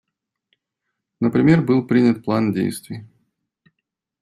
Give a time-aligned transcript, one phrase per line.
[1.19, 3.07] Например, был принят План действий.